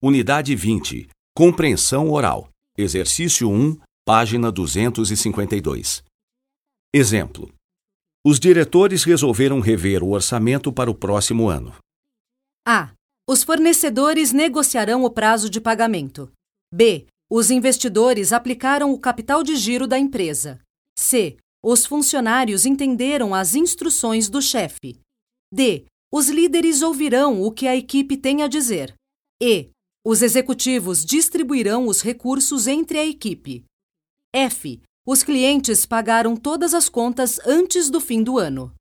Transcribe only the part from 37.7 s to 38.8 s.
do fim do ano.